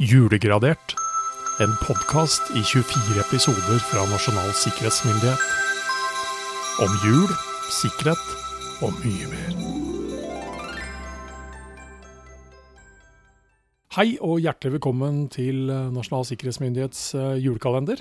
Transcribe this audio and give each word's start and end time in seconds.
Julegradert. 0.00 0.94
En 1.60 1.72
podkast 1.84 2.48
i 2.56 2.62
24 2.64 3.20
episoder 3.20 3.78
fra 3.84 4.06
Nasjonal 4.08 4.54
sikkerhetsmyndighet. 4.56 5.42
Om 6.80 6.94
jul, 7.04 7.28
sikkerhet 7.68 8.24
og 8.80 8.96
mye 9.02 9.28
mer. 9.28 9.52
Hei 13.92 14.16
og 14.24 14.40
hjertelig 14.40 14.78
velkommen 14.78 15.26
til 15.28 15.68
Nasjonal 15.68 16.24
sikkerhetsmyndighets 16.30 17.12
eh, 17.14 17.36
julekalender. 17.44 18.00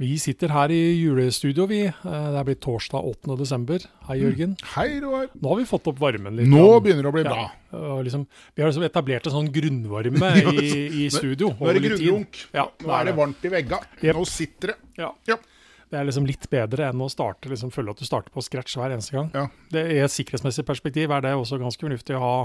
Vi 0.00 0.14
sitter 0.16 0.48
her 0.48 0.72
i 0.72 0.78
julestudio, 0.96 1.66
vi. 1.68 1.82
Eh, 1.84 1.92
Det 2.02 2.38
er 2.40 2.44
blitt 2.48 2.60
torsdag 2.64 3.04
8. 3.04 3.34
desember. 3.36 3.82
Hei, 4.08 4.16
Jørgen. 4.22 4.54
Hei, 4.74 4.98
Roar. 5.02 5.26
Nå 5.36 5.48
har 5.52 5.58
vi 5.58 5.66
fått 5.68 5.90
opp 5.92 5.98
varmen 6.00 6.38
litt. 6.38 6.48
Nå 6.48 6.80
begynner 6.80 7.04
det 7.04 7.10
å 7.10 7.12
bli 7.12 7.24
Ja. 7.24 7.34
bra. 7.70 8.00
Liksom, 8.02 8.26
vi 8.56 8.62
har 8.62 8.70
liksom 8.70 8.86
etablert 8.88 9.26
en 9.28 9.32
sånn 9.34 9.52
grunnvarme 9.52 10.30
i, 10.64 11.04
i 11.04 11.10
studio. 11.12 11.50
Nå 11.60 11.68
er 11.68 11.74
det 11.76 11.82
grunnrunk. 11.84 12.40
Ja, 12.56 12.64
Nå 12.80 12.94
er 12.96 13.04
det 13.10 13.14
varmt 13.18 13.44
i 13.44 13.48
vegga. 13.52 13.80
Yep. 14.00 14.16
Nå 14.16 14.24
sitter 14.26 14.72
det. 14.72 14.76
Ja. 14.96 15.12
Ja. 15.28 15.36
Det 15.90 15.98
er 15.98 16.04
liksom 16.06 16.24
litt 16.26 16.48
bedre 16.48 16.88
enn 16.88 17.00
å 17.02 17.10
starte, 17.10 17.50
liksom, 17.50 17.70
føle 17.74 17.90
at 17.90 17.98
du 17.98 18.06
starter 18.06 18.30
på 18.32 18.40
scratch 18.46 18.76
hver 18.78 18.92
eneste 18.94 19.12
gang. 19.18 19.28
Ja. 19.34 19.48
Det, 19.70 19.84
I 19.90 19.98
et 20.00 20.10
sikkerhetsmessig 20.14 20.64
perspektiv 20.64 21.10
er 21.12 21.20
det 21.26 21.34
også 21.36 21.58
ganske 21.60 21.82
fornuftig 21.82 22.16
å 22.16 22.20
ha, 22.24 22.36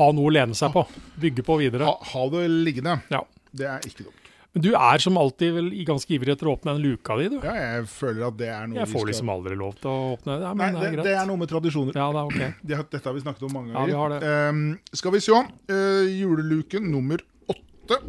ha 0.00 0.10
noe 0.16 0.26
å 0.26 0.32
lene 0.32 0.56
seg 0.58 0.72
på. 0.74 0.86
Bygge 1.20 1.44
på 1.46 1.58
videre. 1.60 1.84
Ha, 1.86 1.94
ha 2.16 2.28
det 2.34 2.48
liggende. 2.50 2.98
Ja. 3.12 3.22
Det 3.54 3.66
er 3.68 3.78
ikke 3.86 4.08
dumt. 4.08 4.19
Men 4.50 4.64
du 4.64 4.70
er 4.74 4.98
som 5.02 5.18
alltid 5.20 5.52
vel 5.54 5.68
ganske 5.86 6.10
ivrig 6.16 6.32
etter 6.34 6.48
å 6.50 6.56
åpne 6.56 6.74
den 6.74 6.82
luka 6.82 7.14
di, 7.20 7.28
du. 7.30 7.36
Ja, 7.44 7.54
jeg 7.54 7.84
føler 7.92 8.26
at 8.26 8.38
det 8.40 8.48
er 8.50 8.64
noe 8.66 8.80
Jeg 8.80 8.90
får 8.90 9.04
skal 9.04 9.10
liksom 9.12 9.30
aldri 9.36 9.58
lov 9.60 9.76
til 9.78 9.90
å 9.92 9.98
åpne. 10.16 10.38
Ja, 10.42 10.50
Nei, 10.58 10.70
men 10.72 10.80
det, 10.80 10.88
det 10.88 10.90
er 10.90 11.06
det 11.06 11.16
er 11.20 11.28
noe 11.30 11.42
med 11.42 11.52
tradisjoner. 11.52 11.98
Ja, 12.00 12.08
det 12.14 12.22
er 12.22 12.30
ok. 12.32 12.64
Det 12.66 12.80
dette 12.96 13.06
har 13.06 13.14
vi 13.14 13.22
snakket 13.26 13.46
om 13.46 13.54
mange 13.54 13.70
ganger. 13.74 13.80
Ja, 13.80 13.86
vi 13.92 13.98
har 14.00 14.14
det. 14.16 14.32
Um, 14.50 14.64
skal 15.02 15.14
vi 15.14 15.22
se. 15.22 15.42
Uh, 15.70 16.06
juleluken 16.10 16.90
nummer 16.90 17.22
åtte. 17.54 18.02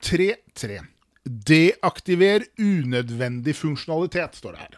Tre, 0.00 0.28
tre. 0.54 0.80
Deaktiver 1.24 2.44
unødvendig 2.62 3.54
funksjonalitet, 3.56 4.38
står 4.38 4.54
det 4.54 4.60
her. 4.62 4.76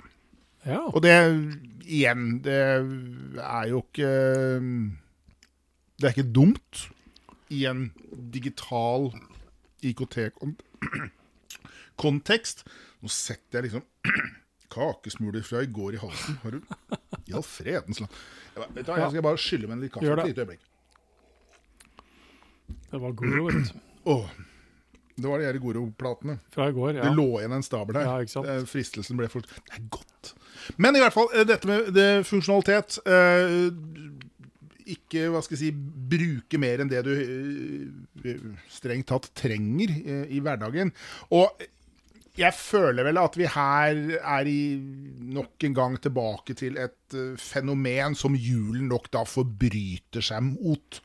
Ja. 0.67 0.81
Og 0.91 1.03
det, 1.05 1.13
igjen, 1.87 2.41
det 2.45 2.57
er 2.59 3.69
jo 3.71 3.81
ikke 3.81 4.09
Det 5.97 6.09
er 6.09 6.13
ikke 6.13 6.33
dumt 6.37 6.89
i 7.51 7.67
en 7.67 7.91
digital 8.33 9.13
IKT-kontekst. 9.83 12.65
Nå 13.03 13.09
setter 13.13 13.59
jeg 13.59 13.65
liksom 13.71 13.83
kakesmuler 14.75 15.43
fra 15.47 15.59
i 15.65 15.67
går 15.73 15.95
i 15.97 15.99
halsen. 16.03 16.35
Har 16.45 16.51
du 16.57 16.61
I 17.27 17.33
all 17.37 17.47
fredens 17.47 17.99
land. 18.03 18.13
Jeg, 18.55 18.61
vet 18.75 18.87
du 18.87 18.91
jeg 18.93 19.11
skal 19.15 19.25
bare 19.25 19.39
skylle 19.41 19.67
med 19.71 19.75
en 19.79 19.83
litt 19.87 19.95
kaffe 19.95 20.13
et 20.13 20.27
lite 20.31 20.43
øyeblikk. 20.45 20.63
Det 22.91 22.99
var 23.03 23.11
god 23.19 23.35
ord. 23.41 23.55
Oh, 24.11 24.27
det 25.21 25.29
var 25.29 25.39
de 25.39 25.45
her 25.47 25.59
Goro-platene. 25.63 26.39
Fra 26.55 26.69
i 26.71 26.73
går. 26.75 26.95
ja. 26.97 27.03
Det 27.05 27.13
lå 27.17 27.27
igjen 27.41 27.53
en 27.53 27.63
stabel 27.67 27.97
her. 27.99 28.05
Ja, 28.09 28.15
ikke 28.25 28.33
sant? 28.33 28.49
Eh, 28.51 28.63
Fristelsen 28.67 29.17
ble 29.21 29.29
for 29.31 29.41
Det 29.45 29.51
er 29.77 29.83
godt. 29.93 30.33
Men 30.81 30.97
i 30.97 31.01
hvert 31.03 31.13
fall, 31.15 31.29
eh, 31.35 31.45
dette 31.49 31.67
med 31.69 31.79
det, 31.97 32.09
funksjonalitet 32.29 32.91
eh, 33.05 33.71
Ikke 34.95 35.29
hva 35.33 35.43
skal 35.45 35.57
jeg 35.57 35.71
si, 35.71 35.91
bruke 36.11 36.61
mer 36.61 36.83
enn 36.83 36.91
det 36.91 37.03
du 37.07 37.13
eh, 37.17 38.49
strengt 38.71 39.11
tatt 39.11 39.31
trenger 39.37 39.93
eh, 40.01 40.25
i 40.33 40.41
hverdagen. 40.45 40.93
Og 41.37 41.63
jeg 42.39 42.55
føler 42.57 43.05
vel 43.05 43.21
at 43.21 43.37
vi 43.37 43.49
her 43.51 44.01
er 44.19 44.49
i 44.49 44.61
nok 45.35 45.67
en 45.67 45.77
gang 45.77 45.97
tilbake 46.01 46.57
til 46.59 46.79
et 46.81 47.17
eh, 47.19 47.35
fenomen 47.41 48.17
som 48.19 48.39
julen 48.39 48.89
nok 48.91 49.11
da 49.13 49.25
forbryter 49.29 50.25
seg 50.25 50.53
mot. 50.53 51.01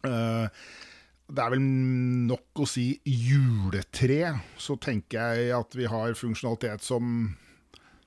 Det 0.00 1.42
er 1.44 1.52
vel 1.52 1.60
nok 1.60 2.62
å 2.64 2.66
si 2.66 2.86
juletre, 3.04 4.32
så 4.56 4.78
tenker 4.80 5.36
jeg 5.36 5.52
at 5.52 5.76
vi 5.76 5.84
har 5.92 6.16
funksjonalitet 6.16 6.86
som 6.86 7.28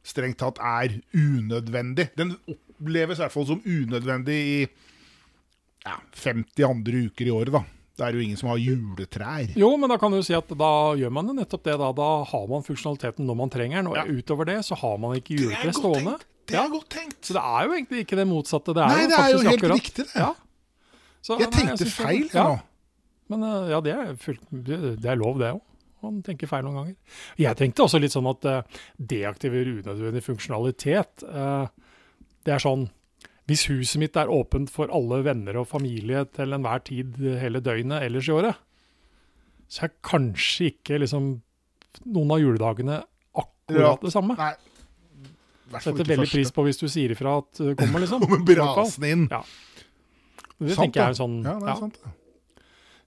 strengt 0.04 0.42
tatt 0.42 0.60
er 0.60 0.98
unødvendig. 1.16 2.10
Den 2.18 2.36
oppleves 2.74 3.20
i 3.20 3.24
hvert 3.24 3.32
fall 3.34 3.46
som 3.48 3.62
unødvendig 3.66 4.38
i 4.50 4.58
ja, 5.86 5.96
50 6.24 6.64
andre 6.68 7.06
uker 7.10 7.28
i 7.28 7.34
året, 7.34 7.54
da. 7.54 7.64
Det 7.94 8.06
er 8.08 8.16
jo 8.18 8.24
ingen 8.26 8.38
som 8.40 8.50
har 8.50 8.58
juletrær. 8.58 9.52
Jo, 9.60 9.68
men 9.78 9.92
da 9.92 10.00
kan 10.02 10.12
du 10.16 10.22
si 10.26 10.34
at 10.34 10.50
da 10.58 10.70
gjør 10.98 11.12
man 11.14 11.28
det 11.30 11.36
nettopp 11.44 11.64
det. 11.68 11.76
Da 11.78 11.92
Da 11.94 12.08
har 12.26 12.48
man 12.50 12.64
funksjonaliteten 12.66 13.28
når 13.28 13.36
man 13.38 13.52
trenger 13.54 13.78
den. 13.84 13.88
Og 13.92 13.98
Ja. 14.00 14.06
utover 14.10 14.46
det 14.50 14.56
så 14.66 14.76
har 14.80 14.98
man 14.98 15.16
ikke 15.20 15.38
juletre 15.38 15.74
stående. 15.78 16.16
tenkt. 16.18 16.26
Det 16.48 16.56
er 16.58 16.70
godt 16.74 16.90
tenkt. 16.90 17.22
Så 17.22 17.34
det 17.38 17.44
er 17.44 17.68
jo 17.68 17.72
egentlig 17.78 18.00
ikke 18.06 18.16
det 18.18 18.28
motsatte. 18.28 18.74
Det 18.74 18.88
Nei, 18.88 19.08
det 19.08 19.20
er 19.20 19.30
jo 19.32 19.38
helt 19.46 19.62
akkurat. 19.62 19.78
riktig, 19.78 20.06
det. 20.08 20.16
Ja. 20.16 20.34
Så, 21.22 21.38
Jeg 21.40 21.52
tenkte 21.52 21.78
det- 21.86 21.94
feil, 21.94 22.24
jeg 22.24 22.34
ja, 22.34 22.44
nå. 22.44 22.62
Men 23.30 23.44
eh, 23.44 23.70
ja, 23.70 23.80
det 23.82 23.94
er, 23.94 24.16
fullt, 24.16 24.42
det 24.52 25.06
er 25.06 25.16
lov, 25.16 25.38
det 25.40 25.54
òg. 25.54 25.62
Man 26.02 26.22
tenker 26.24 26.48
feil 26.48 26.64
noen 26.64 26.76
ganger. 26.76 26.96
Jeg 27.38 27.56
tenkte 27.56 27.84
også 27.86 28.02
litt 28.02 28.12
sånn 28.12 28.28
at 28.30 28.44
uh, 28.44 28.62
deaktiver 29.00 29.64
unødvendig 29.80 30.22
funksjonalitet 30.26 31.24
eh, 31.24 31.68
Det 32.44 32.54
er 32.56 32.60
sånn 32.64 32.88
Hvis 33.48 33.66
huset 33.68 34.00
mitt 34.00 34.16
er 34.20 34.32
åpent 34.32 34.72
for 34.72 34.92
alle 34.96 35.22
venner 35.26 35.58
og 35.60 35.68
familie 35.68 36.24
til 36.32 36.56
enhver 36.56 36.80
tid 36.88 37.18
hele 37.42 37.60
døgnet 37.64 38.06
ellers 38.06 38.30
i 38.30 38.36
året, 38.36 38.56
så 39.68 39.88
er 39.88 39.92
kanskje 40.06 40.70
ikke 40.72 41.00
liksom 41.04 41.42
noen 42.08 42.32
av 42.32 42.40
juledagene 42.40 43.02
akkurat 43.36 44.00
det 44.06 44.14
samme. 44.16 44.38
Nei. 44.40 44.54
Setter 45.74 46.06
veldig 46.06 46.18
første. 46.24 46.38
pris 46.38 46.52
på 46.56 46.64
hvis 46.68 46.80
du 46.80 46.88
sier 46.92 47.12
ifra 47.16 47.36
at 47.42 47.60
det 47.60 47.76
kommer, 47.82 48.04
liksom. 48.04 48.24
Kommer 48.24 48.44
brasende 48.48 49.12
inn. 49.12 49.28
Ja. 49.32 49.42
Det 50.64 50.76
Sant, 50.78 50.86
tenker 50.86 51.02
jeg 51.02 51.12
er 51.16 51.20
sånn 51.20 51.38
Ja, 51.44 51.58
det 51.60 51.68
er 51.68 51.74
ja. 51.74 51.80
sant. 51.82 52.00
det. 52.00 52.14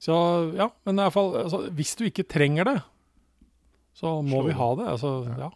Så 0.07 0.15
ja, 0.59 0.67
men 0.85 0.99
i 0.99 1.05
hvert 1.07 1.15
fall, 1.17 1.31
altså, 1.41 1.63
hvis 1.79 1.95
du 1.97 2.05
ikke 2.11 2.27
trenger 2.29 2.69
det, 2.69 2.77
så 3.97 4.19
må 4.21 4.43
vi 4.45 4.53
ha 4.59 4.69
det. 4.77 4.91
Altså, 4.99 5.13
ja. 5.41 5.49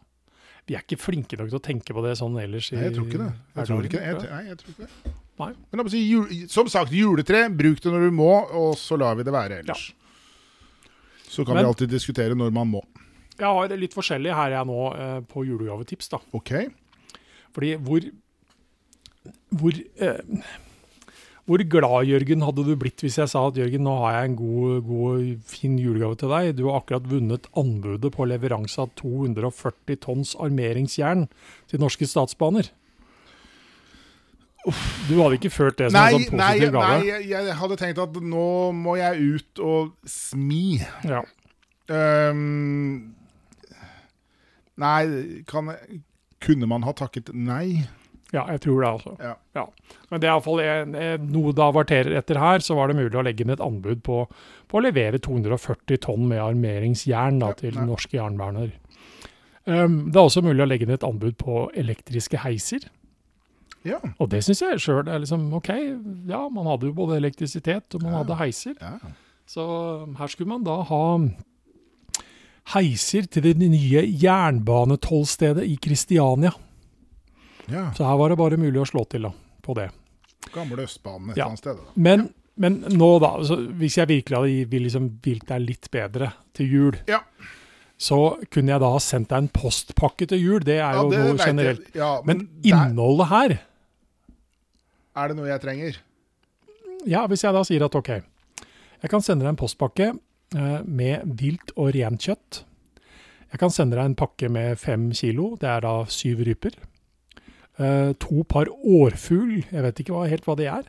Vi 0.70 0.76
er 0.78 0.84
ikke 0.84 1.00
flinke 1.02 1.34
nok 1.34 1.48
til 1.50 1.58
å 1.58 1.62
tenke 1.66 1.94
på 1.96 2.02
det 2.04 2.12
sånn 2.20 2.36
ellers 2.38 2.68
i 2.70 2.76
Nei, 2.78 2.84
jeg 2.86 2.94
tror 2.94 3.08
ikke 3.08 3.18
det. 3.18 3.30
Jeg 3.58 3.66
tror 3.66 3.86
ikke, 3.88 4.02
jeg, 4.06 4.18
nei, 4.30 4.42
jeg 4.46 4.58
tror 4.60 4.74
ikke 4.76 4.84
det. 4.86 5.14
Nei. 5.40 5.48
Men 5.74 5.88
si, 5.90 6.02
jul, 6.06 6.34
som 6.52 6.68
sagt, 6.70 6.94
juletre, 6.94 7.40
bruk 7.58 7.80
det 7.82 7.90
når 7.90 8.04
du 8.06 8.14
må, 8.14 8.28
og 8.60 8.76
så 8.78 8.98
lar 9.00 9.16
vi 9.18 9.24
det 9.26 9.34
være 9.34 9.58
ellers. 9.64 9.88
Så 11.26 11.42
kan 11.42 11.56
Men- 11.58 11.64
vi 11.64 11.70
alltid 11.72 11.90
diskutere 11.90 12.38
når 12.38 12.54
man 12.54 12.70
må. 12.70 12.84
Jeg 13.40 13.48
har 13.48 13.74
litt 13.80 13.96
forskjellig 13.96 14.34
her 14.36 14.50
jeg 14.54 14.68
nå 14.68 14.80
eh, 14.94 15.20
på 15.26 15.42
julegavetips. 15.48 16.08
da. 16.12 16.20
Ok? 16.38 16.52
Fordi 17.56 17.74
hvor 17.80 18.06
hvor, 19.50 19.72
eh, 20.00 20.20
hvor 21.50 21.62
glad, 21.66 22.06
Jørgen, 22.06 22.44
hadde 22.46 22.62
du 22.62 22.76
blitt 22.78 23.02
hvis 23.02 23.16
jeg 23.18 23.30
sa 23.32 23.40
at 23.48 23.56
Jørgen, 23.58 23.82
nå 23.82 23.96
har 24.04 24.20
jeg 24.20 24.28
en 24.30 24.36
god, 24.38 24.74
god 24.86 25.30
fin 25.50 25.72
julegave 25.82 26.14
til 26.20 26.30
deg. 26.30 26.52
Du 26.54 26.68
har 26.68 26.78
akkurat 26.78 27.08
vunnet 27.10 27.48
anbudet 27.58 28.12
på 28.14 28.26
leveranse 28.30 28.78
av 28.84 28.92
240 29.00 29.98
tonns 30.04 30.36
armeringsjern 30.38 31.26
til 31.72 31.82
norske 31.82 32.06
statsbaner. 32.06 32.70
Du 35.08 35.14
hadde 35.16 35.40
ikke 35.40 35.50
følt 35.50 35.78
det 35.80 35.88
som 35.90 35.96
Nei, 35.96 36.06
en 36.12 36.26
sånn 36.28 36.38
nei, 36.38 36.48
positiv 36.52 36.74
nei 36.76 36.80
gave? 36.84 37.04
jeg, 37.08 37.28
jeg 37.32 37.58
hadde 37.64 37.78
tenkt 37.80 38.02
at 38.02 38.18
nå 38.30 38.48
må 38.76 38.96
jeg 39.00 39.38
ut 39.40 39.62
og 39.64 39.94
smi. 40.06 40.64
Ja. 41.08 41.22
Um, 41.90 43.14
nei, 44.78 45.00
kan 45.50 45.72
Kunne 46.40 46.68
man 46.70 46.86
ha 46.86 46.94
takket 46.96 47.32
nei? 47.34 47.88
Ja, 48.34 48.44
jeg 48.54 48.62
tror 48.64 48.82
det, 48.82 48.90
altså. 48.90 49.14
Ja. 49.18 49.32
Ja. 49.56 49.64
Men 50.10 50.22
det 50.22 50.28
er 50.28 50.34
iallfall 50.34 50.60
noe 51.32 51.54
det 51.56 51.64
averterer 51.64 52.18
etter 52.20 52.38
her, 52.38 52.62
så 52.62 52.76
var 52.78 52.90
det 52.90 52.98
mulig 53.00 53.18
å 53.18 53.24
legge 53.26 53.44
inn 53.44 53.54
et 53.54 53.64
anbud 53.64 54.04
på, 54.06 54.22
på 54.70 54.78
å 54.78 54.84
levere 54.84 55.18
240 55.22 56.00
tonn 56.06 56.28
med 56.30 56.42
armeringsjern 56.44 57.42
da, 57.42 57.50
til 57.58 57.74
ja, 57.74 57.86
norske 57.88 58.18
jernverner. 58.18 58.70
Um, 59.66 60.06
det 60.10 60.16
er 60.16 60.24
også 60.24 60.44
mulig 60.46 60.64
å 60.64 60.68
legge 60.70 60.86
inn 60.86 60.94
et 60.94 61.06
anbud 61.06 61.36
på 61.40 61.66
elektriske 61.78 62.40
heiser. 62.44 62.86
Ja. 63.86 63.98
Og 64.20 64.30
det 64.32 64.42
syns 64.44 64.62
jeg 64.62 64.80
sjøl 64.82 65.08
er 65.08 65.22
liksom 65.22 65.48
OK. 65.56 65.70
Ja, 66.28 66.44
man 66.52 66.68
hadde 66.68 66.90
jo 66.90 66.96
både 66.96 67.18
elektrisitet 67.20 67.96
og 67.96 68.04
man 68.04 68.20
hadde 68.20 68.38
heiser. 68.40 68.78
ja. 68.80 69.16
Så 69.50 69.64
um, 69.66 70.14
her 70.14 70.30
skulle 70.30 70.52
man 70.52 70.62
da 70.62 70.76
ha 70.86 71.04
heiser 72.76 73.26
til 73.26 73.48
det 73.48 73.56
nye 73.58 74.04
jernbanetollstedet 74.06 75.64
i 75.66 75.74
Kristiania. 75.82 76.52
Ja. 77.72 77.86
Så 77.96 78.04
her 78.06 78.16
var 78.20 78.28
det 78.32 78.38
bare 78.38 78.56
mulig 78.60 78.80
å 78.82 78.86
slå 78.88 79.04
til 79.08 79.22
da, 79.28 79.32
på 79.62 79.74
det. 79.78 79.88
Gamle 80.54 80.84
Østbanen 80.86 81.30
et 81.32 81.36
Ja. 81.40 81.46
annet 81.46 81.58
sted. 81.58 81.76
Da. 81.76 81.92
Men, 81.96 82.28
men 82.56 82.80
nå, 82.90 83.10
da, 83.22 83.34
hvis 83.78 83.96
jeg 84.00 84.08
virkelig 84.08 84.36
hadde 84.38 84.68
vil 84.70 84.82
liksom 84.88 85.08
vilt 85.22 85.46
deg 85.48 85.60
litt 85.66 85.90
bedre 85.90 86.32
til 86.56 86.66
jul, 86.72 86.96
Ja. 87.08 87.20
så 88.00 88.36
kunne 88.50 88.72
jeg 88.72 88.80
da 88.80 88.90
ha 88.94 88.98
sendt 88.98 89.28
deg 89.28 89.38
en 89.44 89.48
postpakke 89.48 90.26
til 90.28 90.38
jul. 90.40 90.60
Det 90.64 90.78
er 90.80 90.92
Ja, 90.94 91.02
jo 91.02 91.10
det 91.10 91.18
noe 91.18 91.36
generelt. 91.46 91.94
Ja, 91.94 92.20
Men 92.24 92.48
der 92.62 92.70
innholdet 92.88 93.28
her 93.28 93.58
er 95.16 95.28
det 95.28 95.36
noe 95.36 95.48
jeg 95.50 95.60
trenger. 95.60 95.96
Ja, 97.08 97.26
hvis 97.26 97.42
jeg 97.44 97.52
da 97.56 97.62
sier 97.64 97.84
at 97.84 97.94
OK, 97.96 98.08
jeg 99.02 99.10
kan 99.10 99.22
sende 99.24 99.44
deg 99.44 99.54
en 99.54 99.60
postpakke 99.60 100.10
eh, 100.56 100.82
med 100.84 101.22
vilt 101.40 101.72
og 101.76 101.94
rent 101.94 102.20
kjøtt. 102.26 102.62
Jeg 103.50 103.58
kan 103.58 103.70
sende 103.74 103.96
deg 103.96 104.04
en 104.04 104.14
pakke 104.18 104.48
med 104.52 104.78
fem 104.78 105.08
kilo, 105.16 105.56
det 105.58 105.68
er 105.68 105.80
da 105.80 105.94
syv 106.12 106.44
ryper. 106.46 106.76
Eh, 107.80 108.12
to 108.20 108.44
par 108.44 108.68
årfugl, 108.68 109.62
jeg 109.72 109.82
vet 109.86 110.00
ikke 110.02 110.12
hva, 110.12 110.26
helt 110.28 110.44
hva 110.44 110.56
det 110.58 110.68
er. 110.68 110.88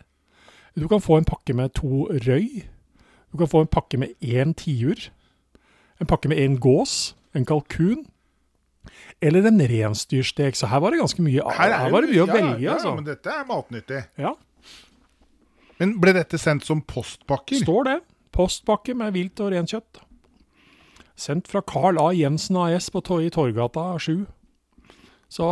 Du 0.75 0.87
kan 0.91 1.03
få 1.03 1.19
en 1.19 1.27
pakke 1.27 1.55
med 1.55 1.73
to 1.79 2.07
røy. 2.11 2.63
Du 3.31 3.39
kan 3.39 3.47
få 3.47 3.63
en 3.63 3.71
pakke 3.71 3.99
med 4.01 4.15
én 4.19 4.51
tiur. 4.57 5.07
En 6.01 6.09
pakke 6.09 6.31
med 6.31 6.39
én 6.39 6.57
gås. 6.59 7.13
En 7.35 7.47
kalkun. 7.47 8.05
Eller 9.21 9.45
en 9.47 9.61
reinsdyrstek. 9.61 10.55
Så 10.55 10.67
her 10.67 10.81
var 10.83 10.91
det 10.91 10.99
ganske 10.99 11.23
mye, 11.23 11.43
her 11.55 11.75
her 11.77 11.91
var 11.93 12.03
det 12.03 12.11
mye 12.11 12.23
å 12.25 12.31
velge. 12.31 12.63
Ja, 12.65 12.75
altså. 12.75 12.95
men 12.97 13.07
dette 13.07 13.31
er 13.31 13.45
matnyttig. 13.47 14.05
Ja, 14.19 14.35
Men 15.81 15.95
ble 15.97 16.11
dette 16.13 16.37
sendt 16.37 16.67
som 16.67 16.83
postpakker? 16.85 17.63
står 17.63 17.83
det. 17.87 17.99
Postpakke 18.31 18.93
med 18.93 19.15
vilt 19.15 19.39
og 19.41 19.49
renkjøtt. 19.49 20.03
Sendt 21.17 21.47
fra 21.49 21.61
Carl 21.61 21.97
A. 21.97 22.11
Jensen 22.13 22.55
AS 22.57 22.89
på 22.93 23.01
i 23.21 23.29
Torgata 23.33 23.97
7. 23.97 24.27
Så 25.29 25.47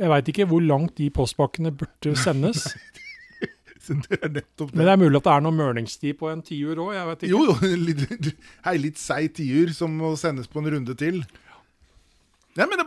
jeg 0.00 0.10
veit 0.14 0.28
ikke 0.32 0.46
hvor 0.50 0.64
langt 0.64 0.96
de 0.98 1.10
postpakkene 1.14 1.72
burde 1.76 2.16
sendes. 2.18 2.66
Det 3.90 4.18
er 4.22 4.28
nettopp 4.30 4.70
Men 4.76 4.84
det. 4.84 4.92
er 4.92 4.98
mulig 5.00 5.18
at 5.18 5.24
det 5.26 5.32
er 5.32 5.40
noe 5.42 5.56
mørningstid 5.56 6.18
på 6.20 6.28
en 6.30 6.42
tiur 6.46 6.78
òg, 6.78 6.90
jeg 6.94 7.06
vet 7.08 7.22
ikke. 7.26 7.30
Jo, 7.32 7.40
jo. 7.48 7.78
Litt, 7.88 8.28
hei, 8.66 8.74
litt 8.78 9.00
seig 9.00 9.32
tiur 9.34 9.72
som 9.74 9.96
må 9.98 10.12
sendes 10.20 10.46
på 10.52 10.60
en 10.60 10.68
runde 10.76 10.94
til. 11.00 11.16
Nei, 12.60 12.66
men 12.70 12.78
det, 12.78 12.86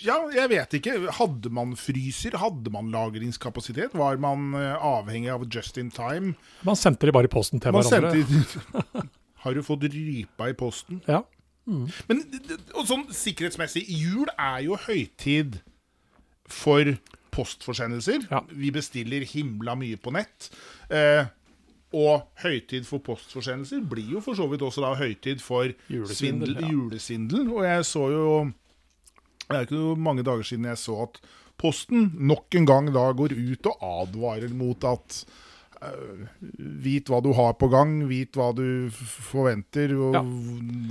Ja, 0.00 0.14
jeg 0.32 0.48
vet 0.54 0.78
ikke. 0.78 0.94
Hadde 1.18 1.52
man 1.52 1.74
fryser? 1.76 2.38
Hadde 2.40 2.72
man 2.72 2.88
lagringskapasitet? 2.94 3.92
Var 4.00 4.16
man 4.22 4.54
eh, 4.56 4.72
avhengig 4.78 5.34
av 5.34 5.44
just 5.52 5.76
in 5.76 5.90
time? 5.92 6.32
Man 6.64 6.78
sendte 6.80 7.10
det 7.10 7.12
bare 7.18 7.28
i 7.28 7.34
posten 7.34 7.60
til 7.60 7.76
Man 7.76 7.84
hverandre. 7.84 9.04
Har 9.44 9.58
du 9.58 9.60
fått 9.66 9.84
rypa 9.92 10.48
i 10.48 10.56
posten? 10.56 11.02
Ja. 11.10 11.26
Men 11.68 12.22
og 12.72 12.86
sånn 12.88 13.04
sikkerhetsmessig, 13.12 13.84
jul 13.92 14.30
er 14.38 14.62
jo 14.64 14.78
høytid 14.80 15.60
for 16.52 16.94
postforsendelser. 17.34 18.26
Ja. 18.30 18.42
Vi 18.50 18.70
bestiller 18.74 19.24
himla 19.26 19.76
mye 19.78 19.98
på 20.02 20.12
nett. 20.14 20.50
Eh, 20.90 21.28
og 21.96 22.28
høytid 22.42 22.86
for 22.86 23.02
postforsendelser 23.02 23.82
blir 23.90 24.12
jo 24.16 24.20
for 24.22 24.38
så 24.38 24.46
vidt 24.50 24.62
også 24.62 24.84
da 24.84 24.92
høytid 24.98 25.40
for 25.42 25.70
Julesvindel, 25.90 26.52
svindel, 26.54 26.56
ja. 26.62 26.70
julesvindel. 26.70 27.46
Og 27.50 27.64
jeg 27.66 27.86
så 27.88 28.06
jo 28.14 28.26
Det 29.50 29.56
er 29.56 29.66
ikke 29.66 29.96
mange 29.98 30.22
dager 30.22 30.46
siden 30.46 30.68
jeg 30.70 30.78
så 30.78 31.00
at 31.08 31.18
Posten 31.60 32.12
nok 32.16 32.54
en 32.56 32.64
gang 32.68 32.86
da 32.94 33.08
går 33.12 33.34
ut 33.36 33.66
og 33.68 33.82
advarer 34.06 34.52
mot 34.56 34.86
at 34.88 35.18
eh, 35.82 36.22
Vit 36.86 37.10
hva 37.10 37.18
du 37.24 37.32
har 37.36 37.56
på 37.58 37.68
gang, 37.72 37.98
vit 38.08 38.38
hva 38.38 38.52
du 38.56 38.88
forventer, 38.94 39.92
og 39.98 40.14
Ja. 40.16 40.22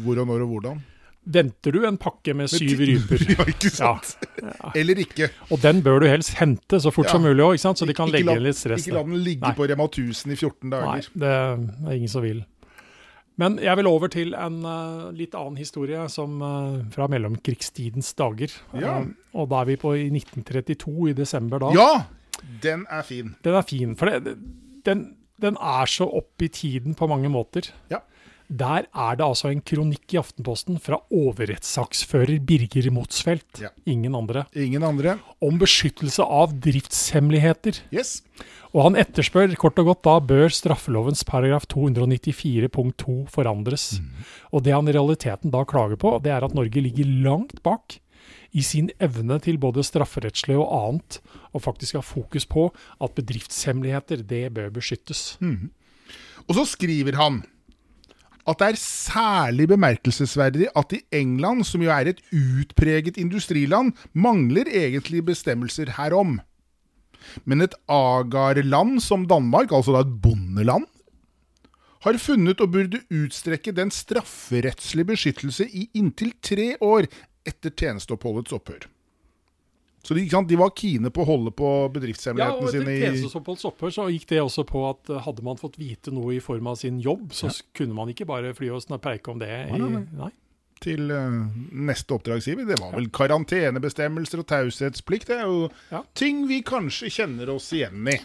hvor 0.03 0.19
og 0.21 0.27
når 0.29 0.43
og 0.45 0.51
hvordan. 0.53 0.83
Venter 1.25 1.71
du 1.75 1.83
en 1.85 1.97
pakke 1.99 2.33
med 2.33 2.47
syv 2.49 2.79
ryper, 2.79 3.21
ja, 3.35 3.43
ikke 3.51 3.69
sant? 3.69 4.15
Eller 4.75 5.01
ikke. 5.03 5.27
og 5.51 5.59
den 5.61 5.81
bør 5.85 5.99
du 6.01 6.07
helst 6.09 6.37
hente 6.39 6.79
så 6.81 6.91
fort 6.95 7.05
Ja. 7.09 7.11
som 7.17 7.21
mulig 7.27 7.43
òg, 7.43 7.59
så 7.59 7.85
de 7.85 7.93
kan 7.93 8.07
Ikke 8.07 8.17
legge 8.23 8.33
la- 8.39 8.45
litt 8.47 8.55
stress. 8.57 8.87
Ikke 8.87 8.95
la 8.95 9.03
den 9.03 9.19
ligge 9.23 9.41
Nei. 9.45 9.51
på 9.57 9.67
Rema 9.69 9.85
1000 9.89 10.31
i 10.31 10.35
14 10.39 10.69
dager. 10.71 10.87
Nei, 10.87 11.01
det 11.25 11.33
er 11.35 11.93
ingen 11.99 12.07
som 12.09 12.23
vil. 12.23 12.45
Men 13.39 13.57
jeg 13.63 13.77
vil 13.79 13.87
over 13.87 14.09
til 14.11 14.33
en 14.35 14.57
uh, 14.65 15.11
litt 15.15 15.35
annen 15.37 15.55
historie 15.59 16.01
som, 16.11 16.41
uh, 16.41 16.81
fra 16.91 17.07
mellomkrigstidens 17.07 18.13
dager. 18.19 18.51
Ja. 18.73 18.97
Uh, 18.99 19.13
og 19.33 19.47
da 19.53 19.61
er 19.61 19.69
vi 19.69 19.77
på 19.79 19.93
i 19.95 20.09
1932, 20.11 21.09
i 21.11 21.13
desember 21.13 21.59
da. 21.63 21.69
Ja! 21.75 21.91
Den 22.63 22.85
er 22.89 23.01
fin. 23.07 23.35
Den 23.43 23.55
er 23.55 23.61
fin, 23.67 23.95
for 23.99 24.11
det, 24.11 24.33
den, 24.87 25.05
den 25.39 25.55
er 25.59 25.85
så 25.91 26.07
opp 26.07 26.41
i 26.43 26.47
tiden 26.51 26.95
på 26.99 27.07
mange 27.07 27.29
måter. 27.31 27.69
Ja. 27.91 27.99
Der 28.49 28.87
er 28.89 29.15
det 29.15 29.21
altså 29.25 29.51
en 29.51 29.61
kronikk 29.61 30.13
i 30.15 30.17
Aftenposten 30.17 30.79
fra 30.81 30.97
overrettssaksfører 31.13 32.39
Birger 32.41 32.89
Motsfeldt, 32.91 33.59
Ja. 33.61 33.69
ingen 33.85 34.15
andre, 34.15 34.45
Ingen 34.55 34.81
andre. 34.83 35.19
om 35.41 35.59
beskyttelse 35.59 36.23
av 36.25 36.53
driftshemmeligheter. 36.59 37.79
Yes. 37.93 38.23
Og 38.73 38.83
han 38.83 38.95
etterspør 38.95 39.55
kort 39.55 39.77
og 39.79 39.85
godt 39.85 40.03
da 40.03 40.19
bør 40.19 40.49
straffelovens 40.49 41.23
paragraf 41.23 41.65
294 41.67 42.69
punkt 42.69 42.97
2 42.97 43.27
forandres. 43.29 43.99
Og 44.51 44.63
det 44.63 44.73
han 44.73 44.87
i 44.87 44.91
realiteten 44.97 45.51
da 45.51 45.63
klager 45.63 45.95
på, 45.97 46.21
det 46.21 46.31
er 46.31 46.43
at 46.43 46.53
Norge 46.55 46.81
ligger 46.81 47.05
langt 47.23 47.61
bak 47.63 47.99
i 48.53 48.61
sin 48.61 48.89
evne 48.99 49.39
til 49.41 49.57
både 49.57 49.83
strafferettslig 49.85 50.57
og 50.57 50.69
annet, 50.73 51.19
og 51.53 51.61
faktisk 51.61 51.93
ha 51.93 52.01
fokus 52.01 52.45
på 52.49 52.71
at 52.99 53.13
bedriftshemmeligheter, 53.13 54.25
det 54.25 54.53
bør 54.53 54.69
beskyttes. 54.73 55.37
Og 55.41 56.55
så 56.55 56.65
skriver 56.65 57.13
han 57.15 57.43
at 58.49 58.61
det 58.61 58.67
er 58.71 58.81
særlig 58.81 59.67
bemerkelsesverdig 59.69 60.69
at 60.77 60.93
i 60.97 61.01
England, 61.15 61.63
som 61.67 61.83
jo 61.85 61.91
er 61.93 62.11
et 62.11 62.21
utpreget 62.33 63.17
industriland, 63.21 63.93
mangler 64.13 64.69
egentlig 64.69 65.23
bestemmelser 65.31 65.93
herom. 65.97 66.39
Men 67.45 67.61
et 67.61 67.75
agarland 67.89 68.99
som 69.03 69.27
Danmark, 69.29 69.73
altså 69.75 69.93
da 69.95 70.05
et 70.05 70.21
bondeland, 70.23 70.87
har 72.05 72.17
funnet 72.21 72.61
og 72.63 72.71
burde 72.71 73.01
utstrekke 73.11 73.73
den 73.75 73.91
strafferettslige 73.91 75.11
beskyttelse 75.11 75.67
i 75.67 75.89
inntil 75.99 76.31
tre 76.41 76.71
år 76.81 77.09
etter 77.47 77.73
tjenesteoppholdets 77.75 78.55
opphør. 78.55 78.87
Så 80.03 80.15
de, 80.15 80.23
sant, 80.31 80.47
de 80.47 80.57
var 80.59 80.71
kine 80.77 81.11
på 81.11 81.23
å 81.23 81.27
holde 81.27 81.51
på 81.55 81.69
Ja, 81.69 82.53
og 82.53 82.69
etter 82.69 82.77
sine 82.77 82.95
tjenesteoppholds 83.01 83.65
opphør 83.67 83.93
så 83.93 84.05
gikk 84.13 84.29
det 84.31 84.41
også 84.41 84.63
på 84.67 84.83
at 84.87 85.11
eh, 85.11 85.19
hadde 85.25 85.43
man 85.45 85.59
fått 85.59 85.75
vite 85.79 86.13
noe 86.15 86.37
i 86.37 86.43
form 86.43 86.69
av 86.71 86.79
sin 86.79 87.01
jobb, 87.03 87.33
så 87.35 87.49
ja. 87.49 87.57
kunne 87.75 87.97
man 87.97 88.11
ikke 88.13 88.27
bare 88.29 88.53
fly 88.55 88.71
og 88.75 88.85
preike 89.03 89.33
om 89.33 89.41
det. 89.41 89.51
Nei, 89.73 89.79
nei, 89.83 90.05
nei. 90.21 90.31
til 90.79 91.11
uh, 91.11 91.35
neste 91.75 92.15
oppdragsgiver. 92.15 92.67
Det 92.69 92.79
var 92.79 92.95
vel 92.95 93.09
karantenebestemmelser 93.11 94.41
og 94.41 94.47
taushetsplikt. 94.47 95.27
Det 95.27 95.41
er 95.41 95.51
jo 95.51 95.69
Ja. 95.91 96.03
ting 96.15 96.45
vi 96.47 96.61
kanskje 96.63 97.11
kjenner 97.11 97.51
oss 97.51 97.67
igjen 97.75 98.07
i. 98.07 98.15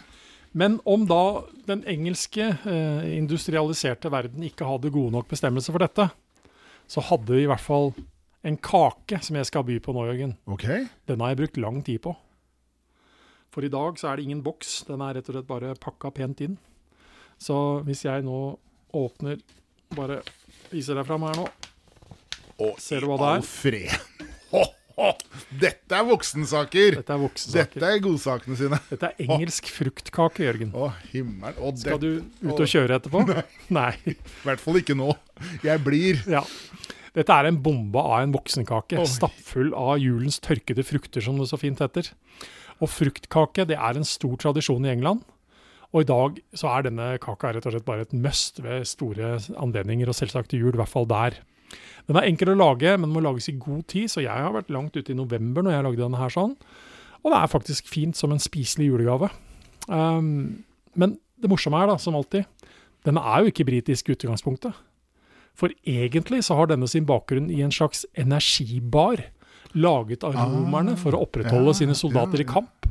Men 0.55 0.79
om 0.87 1.03
da 1.09 1.43
den 1.67 1.83
engelske 1.83 2.53
uh, 2.63 3.03
industrialiserte 3.03 4.07
verden 4.13 4.47
ikke 4.47 4.63
hadde 4.63 4.93
gode 4.95 5.11
nok 5.11 5.27
bestemmelser 5.27 5.75
for 5.75 5.83
dette, 5.83 6.07
så 6.87 7.03
hadde 7.03 7.41
i 7.41 7.49
hvert 7.49 7.63
fall 7.63 7.91
en 8.45 8.57
kake 8.61 9.17
som 9.25 9.37
jeg 9.39 9.47
skal 9.49 9.65
by 9.67 9.79
på 9.81 9.93
nå, 9.95 10.05
Jørgen. 10.09 10.35
Ok. 10.51 10.65
Den 11.09 11.23
har 11.23 11.33
jeg 11.33 11.39
brukt 11.43 11.57
lang 11.61 11.81
tid 11.85 12.01
på. 12.05 12.13
For 13.55 13.63
i 13.65 13.71
dag 13.71 13.97
så 13.99 14.09
er 14.11 14.19
det 14.19 14.25
ingen 14.27 14.43
boks, 14.45 14.81
den 14.89 15.01
er 15.01 15.15
rett 15.17 15.29
og 15.31 15.37
slett 15.37 15.47
bare 15.49 15.73
pakka 15.79 16.11
pent 16.15 16.41
inn. 16.45 16.57
Så 17.41 17.55
hvis 17.87 18.05
jeg 18.07 18.23
nå 18.27 18.55
åpner 18.95 19.41
Bare 19.95 20.21
viser 20.71 20.95
deg 20.97 21.05
fram 21.07 21.23
her 21.27 21.35
nå. 21.37 21.43
Og 22.65 22.79
Ser 22.81 23.03
du 23.03 23.09
hva 23.11 23.17
det 23.19 23.27
er? 23.27 23.41
Alfred. 23.43 24.31
Ho, 24.49 24.61
ho. 24.97 25.09
Dette 25.61 25.95
er 25.99 26.07
voksensaker! 26.07 26.97
Dette 26.97 27.13
er 27.13 27.21
voksensaker. 27.21 27.75
Dette 27.77 27.91
er 27.93 28.01
godsakene 28.03 28.57
sine. 28.59 28.79
Dette 28.89 29.11
er 29.11 29.27
engelsk 29.27 29.69
fruktkake, 29.71 30.47
Jørgen. 30.47 30.73
Å, 30.73 30.89
himmelen. 31.11 31.59
Og 31.61 31.77
Skal 31.83 32.01
du 32.01 32.09
ut 32.23 32.55
og 32.57 32.65
kjøre 32.71 32.97
etterpå? 32.97 33.21
Nei. 33.77 33.91
I 34.09 34.17
hvert 34.47 34.63
fall 34.65 34.81
ikke 34.81 34.97
nå. 34.97 35.11
Jeg 35.63 35.83
blir 35.85 36.23
Ja. 36.33 36.41
Dette 37.15 37.31
er 37.31 37.47
en 37.47 37.61
bombe 37.63 38.01
av 38.01 38.19
en 38.19 38.33
voksenkake, 38.35 38.99
Oi. 38.99 39.07
stappfull 39.07 39.71
av 39.77 39.95
julens 40.03 40.41
tørkede 40.43 40.83
frukter, 40.83 41.23
som 41.23 41.39
det 41.39 41.47
så 41.51 41.59
fint 41.59 41.79
heter. 41.79 42.09
Og 42.83 42.91
fruktkake 42.91 43.63
det 43.69 43.77
er 43.79 43.95
en 43.95 44.07
stor 44.07 44.35
tradisjon 44.41 44.85
i 44.87 44.91
England. 44.91 45.23
Og 45.95 46.03
i 46.03 46.07
dag 46.09 46.39
så 46.59 46.73
er 46.73 46.87
denne 46.89 47.13
kaka 47.23 47.53
rett 47.55 47.67
og 47.69 47.71
slett 47.71 47.87
bare 47.87 48.03
et 48.03 48.15
must 48.19 48.59
ved 48.63 48.83
store 48.89 49.37
anledninger, 49.55 50.11
og 50.11 50.17
selvsagt 50.17 50.51
til 50.51 50.65
jul, 50.65 50.75
i 50.75 50.81
hvert 50.81 50.91
fall 50.91 51.07
der. 51.07 51.37
Den 52.09 52.19
er 52.19 52.27
enkel 52.27 52.51
å 52.51 52.57
lage, 52.59 52.97
men 52.99 53.13
må 53.13 53.23
lages 53.23 53.47
i 53.49 53.55
god 53.57 53.85
tid, 53.91 54.11
så 54.11 54.23
jeg 54.23 54.35
har 54.35 54.51
vært 54.53 54.73
langt 54.73 54.97
ute 54.97 55.13
i 55.13 55.17
november 55.17 55.63
når 55.63 55.77
jeg 55.77 55.85
lagde 55.87 56.03
denne 56.03 56.19
her 56.19 56.33
sånn. 56.33 56.57
Og 57.23 57.31
det 57.31 57.39
er 57.39 57.53
faktisk 57.53 57.87
fint 57.89 58.17
som 58.19 58.35
en 58.35 58.43
spiselig 58.43 58.91
julegave. 58.91 59.31
Um, 59.87 60.65
men 60.99 61.15
det 61.41 61.49
morsomme 61.49 61.79
er 61.79 61.89
da, 61.89 61.95
som 62.01 62.17
alltid, 62.17 62.45
den 63.07 63.17
er 63.21 63.41
jo 63.41 63.53
ikke 63.53 63.65
britisk 63.67 64.09
i 64.09 64.17
utgangspunktet. 64.17 64.75
For 65.55 65.71
egentlig 65.87 66.43
så 66.47 66.57
har 66.59 66.69
denne 66.71 66.87
sin 66.91 67.07
bakgrunn 67.07 67.47
i 67.53 67.61
en 67.63 67.73
slags 67.73 68.03
energibar, 68.19 69.23
laget 69.75 70.23
av 70.23 70.35
Ah, 70.35 70.47
romerne 70.51 70.95
for 70.99 71.15
å 71.15 71.23
opprettholde 71.25 71.73
ja, 71.73 71.79
sine 71.81 71.95
soldater 71.97 72.39
ja, 72.39 72.45
i 72.45 72.49
kamp. 72.49 72.87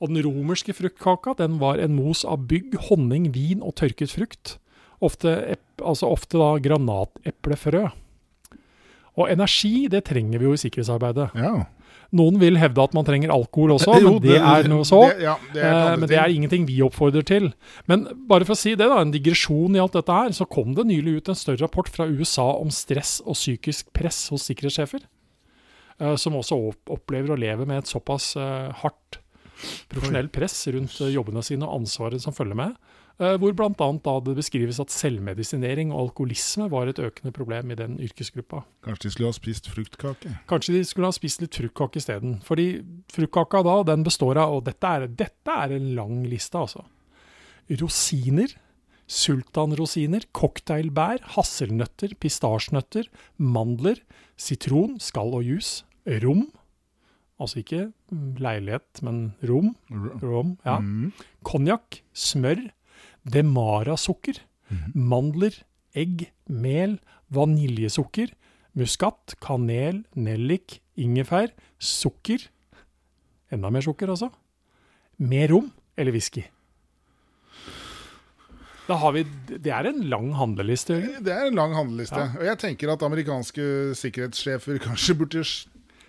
Og 0.00 0.10
den 0.10 0.22
romerske 0.24 0.74
fruktkaka 0.74 1.36
den 1.38 1.58
var 1.60 1.78
en 1.82 1.94
mos 1.98 2.24
av 2.24 2.46
bygg, 2.50 2.78
honning, 2.88 3.30
vin 3.34 3.60
og 3.62 3.76
tørket 3.78 4.14
frukt. 4.14 4.56
Ofte, 5.00 5.56
altså 5.78 6.10
ofte 6.10 6.40
da 6.40 6.54
granateplefrø. 6.62 7.90
Og 9.20 9.28
energi, 9.28 9.88
det 9.90 10.04
trenger 10.08 10.40
vi 10.40 10.48
jo 10.48 10.56
i 10.56 10.62
sikkerhetsarbeidet. 10.62 11.30
Ja. 11.36 11.66
Noen 12.12 12.40
vil 12.40 12.56
hevde 12.58 12.82
at 12.82 12.94
man 12.96 13.04
trenger 13.06 13.30
alkohol 13.30 13.76
også, 13.76 13.94
Jo, 14.02 14.14
men 14.16 14.22
det 14.24 14.38
er 14.40 14.66
noe 14.72 14.86
så. 14.88 14.98
Det, 15.12 15.22
ja, 15.28 15.36
det 15.54 15.62
er 15.62 15.76
Eh, 15.92 15.96
men 16.00 16.08
det 16.10 16.18
er 16.18 16.32
ingenting 16.34 16.64
vi 16.66 16.80
oppfordrer 16.82 17.22
til. 17.28 17.50
Men 17.86 18.06
bare 18.30 18.44
for 18.48 18.56
å 18.56 18.58
si 18.58 18.72
det, 18.74 18.88
da, 18.90 18.98
en 19.04 19.12
digresjon 19.14 19.76
i 19.78 19.82
alt 19.82 19.94
dette 19.94 20.16
her, 20.16 20.34
så 20.34 20.48
kom 20.50 20.74
det 20.74 20.88
nylig 20.90 21.20
ut 21.20 21.30
en 21.30 21.38
større 21.38 21.62
rapport 21.62 21.88
fra 21.88 22.08
USA 22.10 22.48
om 22.58 22.70
stress 22.74 23.20
og 23.22 23.38
psykisk 23.38 23.92
press 23.94 24.24
hos 24.34 24.48
sikkerhetssjefer. 24.50 25.06
eh, 26.00 26.16
Som 26.16 26.34
også 26.40 26.58
opplever 26.90 27.30
å 27.34 27.38
leve 27.38 27.66
med 27.66 27.84
et 27.84 27.90
såpass 27.92 28.32
eh, 28.36 28.70
hardt 28.82 29.20
profesjonelt 29.92 30.32
press 30.32 30.56
rundt 30.72 30.94
jobbene 31.12 31.42
sine 31.44 31.66
og 31.68 31.82
ansvaret 31.82 32.22
som 32.22 32.32
følger 32.32 32.56
med. 32.56 32.76
Eh, 33.20 33.36
Hvor 33.38 33.52
bl.a. 33.54 33.70
da 33.76 34.14
det 34.24 34.34
beskrives 34.38 34.80
at 34.80 34.90
selvmedisinering 34.90 35.92
og 35.92 36.08
alkoholisme 36.08 36.70
var 36.72 36.88
et 36.90 36.98
økende 36.98 37.32
problem 37.36 37.70
i 37.70 37.76
den 37.78 37.98
yrkesgruppa. 38.00 38.62
Kanskje 38.86 39.08
de 39.08 39.12
skulle 39.14 39.28
ha 39.30 39.36
spist 39.36 39.68
fruktkake? 39.70 40.32
Kanskje 40.50 40.74
de 40.78 40.84
skulle 40.88 41.06
ha 41.10 41.12
spist 41.16 41.40
litt 41.44 41.54
fruktkake 41.60 42.00
isteden. 42.00 42.38
Fordi 42.46 42.68
fruktkaka 43.12 43.62
da, 43.66 43.76
den 43.92 44.02
består 44.06 44.40
av 44.40 44.56
Og 44.58 44.64
dette 44.64 44.86
er, 44.88 45.06
dette 45.06 45.50
er 45.64 45.76
en 45.76 45.92
lang 45.94 46.24
liste, 46.26 46.58
altså. 46.58 46.84
rosiner, 47.80 48.50
sultanrosiner, 49.10 50.24
cocktailbær, 50.36 51.20
hasselnøtter, 51.36 52.14
pistasjenøtter, 52.22 53.08
mandler, 53.38 54.00
sitron, 54.40 54.96
skall 55.02 55.34
og 55.38 55.44
jus, 55.46 55.84
rom, 56.22 56.46
altså 57.40 57.60
ikke 57.62 57.92
leilighet, 58.42 59.02
men 59.06 59.20
rom, 59.46 59.74
rom, 60.22 60.56
ja, 60.64 60.78
Mm. 60.80 61.12
konjakk, 61.44 62.00
smør, 62.14 62.70
demarasukker, 63.24 64.40
mandler, 64.94 65.56
egg, 65.98 66.28
mel, 66.46 66.98
vaniljesukker, 67.34 68.32
muskat, 68.78 69.34
kanel, 69.42 70.04
nellik, 70.14 70.78
ingefær, 71.00 71.52
sukker, 71.80 72.46
enda 73.50 73.70
mer 73.72 73.84
sukker 73.84 74.12
altså, 74.12 74.30
Mer 75.20 75.50
rom 75.52 75.66
eller 76.00 76.14
whisky. 76.14 76.46
Da 78.88 78.96
har 78.98 79.12
vi, 79.12 79.26
det 79.50 79.70
er 79.70 79.90
en 79.90 80.00
lang 80.08 80.30
handleliste. 80.34 80.96
Det 81.20 81.30
er 81.34 81.50
en 81.50 81.58
lang 81.58 81.74
handleliste. 81.76 82.22
Og 82.40 82.46
jeg 82.46 82.58
tenker 82.58 82.90
at 82.94 83.04
amerikanske 83.06 83.66
sikkerhetssjefer 84.00 84.80
kanskje 84.82 85.14
burde 85.20 85.44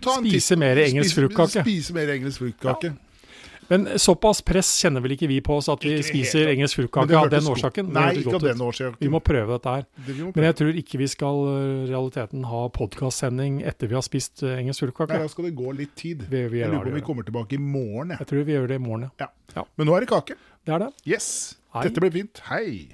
ta 0.01 0.15
en 0.17 0.25
Spise 0.25 0.57
mer 0.57 0.79
engelsk 0.81 1.19
fruktkake. 1.19 1.65
Spise 1.65 1.93
mer 1.93 2.13
engelsk 2.15 2.41
fruktkake. 2.41 2.93
Men 3.71 3.87
såpass 4.03 4.41
press 4.45 4.69
kjenner 4.83 5.03
vel 5.03 5.15
ikke 5.15 5.29
vi 5.31 5.39
på 5.45 5.55
oss 5.61 5.69
at 5.71 5.83
vi 5.85 5.93
spiser 6.03 6.43
helt. 6.43 6.53
engelsk 6.57 6.81
fullkake 6.81 7.17
av 7.17 7.29
den 7.31 7.47
årsaken. 7.53 7.91
Nei, 7.95 8.07
ikke 8.19 8.35
av 8.35 8.45
den 8.45 8.63
årsaken. 8.67 8.99
Vi 8.99 9.11
må 9.13 9.21
prøve 9.23 9.55
dette 9.55 9.75
her. 9.77 9.87
Det 10.07 10.17
Men 10.35 10.47
jeg 10.49 10.57
tror 10.59 10.79
ikke 10.83 11.01
vi 11.01 11.09
skal 11.11 11.41
realiteten 11.89 12.45
ha 12.51 12.61
podkastsending 12.75 13.61
etter 13.63 13.87
vi 13.87 13.97
har 13.97 14.05
spist 14.05 14.43
engelsk 14.43 14.85
fullkake. 14.85 15.15
Nei, 15.15 15.23
da 15.23 15.31
skal 15.31 15.47
det 15.49 15.55
gå 15.55 15.73
litt 15.79 15.95
tid. 15.95 16.27
Vi, 16.27 16.45
vi 16.51 16.63
Jeg 16.63 16.69
lurer 16.71 16.89
på 16.89 16.93
om 16.93 16.99
vi 16.99 17.07
kommer 17.07 17.27
tilbake 17.27 17.55
i 17.55 17.61
morgen. 17.63 18.11
jeg. 18.11 18.19
Jeg 18.25 18.31
tror 18.33 18.47
vi 18.51 18.57
gjør 18.57 18.67
det 18.67 18.79
i 18.81 18.83
morgen, 18.83 19.09
ja. 19.19 19.31
Men 19.77 19.87
nå 19.87 19.95
er 19.95 20.05
det 20.05 20.11
kake. 20.11 20.35
Det 20.67 20.73
er 20.75 20.83
det. 20.85 20.91
Yes. 21.07 21.29
Hei. 21.73 21.87
Dette 21.87 22.03
blir 22.03 22.11
fint. 22.11 22.43
Hei. 22.51 22.91